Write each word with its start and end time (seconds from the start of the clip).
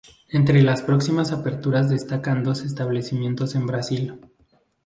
Entre 0.29 0.63
las 0.63 0.81
próximas 0.81 1.31
aperturas 1.31 1.87
destacan 1.91 2.43
dos 2.43 2.63
establecimientos 2.63 3.53
en 3.53 3.67
Brasil. 3.67 4.15